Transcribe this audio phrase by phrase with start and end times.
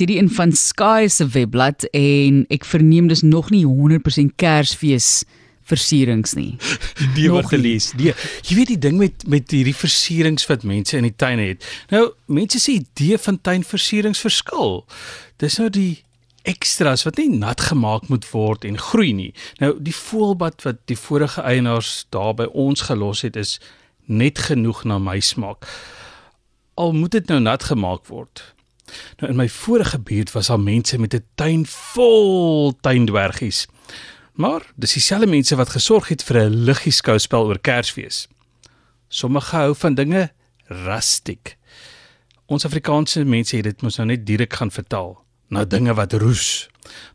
[0.00, 5.24] hierdie in van Sky se webblad en ek verneem dis nog nie 100% Kersfees
[5.68, 6.56] versierings nie.
[7.16, 7.90] Die wat te lees.
[7.96, 11.66] Die jy weet die ding met met hierdie versierings wat mense in die tuin het.
[11.92, 14.82] Nou mense se idee van tuinversierings verskil.
[15.40, 16.02] Dis nou die
[16.48, 19.30] ekstras wat nie nat gemaak moet word en groei nie.
[19.60, 23.58] Nou die voelbad wat die vorige eienaars daar by ons gelos het is
[24.08, 25.68] net genoeg na my smaak.
[26.80, 28.42] Al moet dit nou nat gemaak word.
[29.16, 33.66] Nou in my vorige buurt was daar mense met 'n tuin vol tuindwergies.
[34.32, 38.28] Maar dis dieselfde mense wat gesorg het vir 'n liggie skouspel oor Kersfees.
[39.08, 40.32] Sommige hou van dinge
[40.66, 41.56] rustiek.
[42.46, 46.68] Ons Afrikaanse mense het dit mos nou net direk gaan vertaal na dinge wat roes.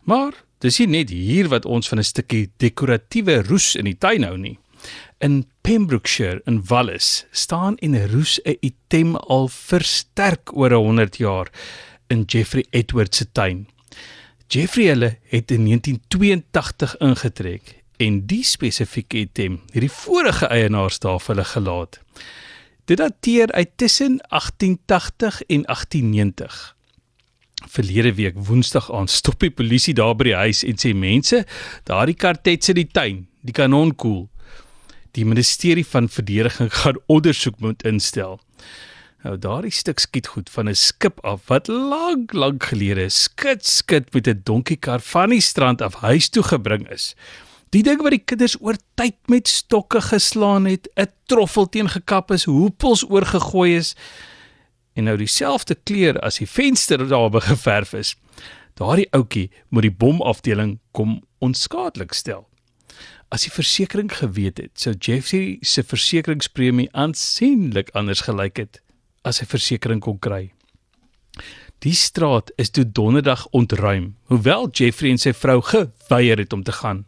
[0.03, 4.23] Maar dis nie net hier wat ons van 'n stukkie dekoratiewe roes in die tuin
[4.23, 4.59] hou nie.
[5.17, 11.48] In Pembrokeshire in Wallis staan en roes 'n item al versterk oor 100 jaar
[12.07, 13.67] in Jeffrey Edwards se tuin.
[14.47, 21.19] Jeffrey hulle het in 1982 ingetrek en die spesifieke item het die vorige eienaars daar
[21.19, 21.99] vir hulle gelaat.
[22.88, 26.75] Dit dateer uit tussen 1880 en 1890.
[27.66, 31.44] Verlede week Woensdag aan stop die polisie daar by die huis en sê mense,
[31.89, 34.27] daardie kartet sit die tuin, die kanon koel.
[35.17, 38.39] Die ministerie van verdediging gaan ondersoek moet instel.
[39.26, 44.14] Nou daardie stuk skiet goed van 'n skip af wat lank lank gelede skit skit
[44.14, 47.16] met 'n donkiekar van die strand af huis toe gebring is.
[47.70, 52.32] Die ding wat die kinders oor tyd met stokke geslaan het, 'n troffel teen gekap
[52.32, 53.95] is, hoepels oorgegooi is
[54.94, 58.16] en nou dieselfde kleur as die venster daar begeverf is.
[58.73, 62.48] Daardie ouetjie moet die bomafdeling kom onskadelik stel.
[63.30, 68.82] As die versekerings geweet het, sou Jeffrey se versekeringspremie aansienlik anders gelyk het
[69.28, 70.52] as hy versekerings kon kry.
[71.86, 76.73] Die straat is toe donderdag ontruim, hoewel Jeffrey en sy vrou geweier het om te
[76.73, 77.06] gaan.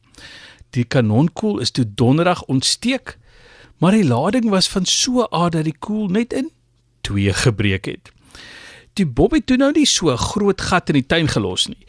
[0.78, 3.18] Die kanonkoel is toe donderdag ontsteek,
[3.82, 6.52] maar die lading was van so 'n aard dat die koel net in
[7.02, 8.12] twee gebreek het.
[8.94, 11.86] Die Bobby toe nou nie so 'n groot gat in die tuin gelos nie.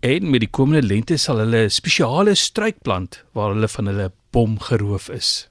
[0.00, 4.58] En met die komende lente sal hulle 'n spesiale struikplant waar hulle van hulle bom
[4.58, 5.49] geroof is.